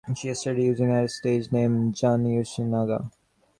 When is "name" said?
1.51-1.93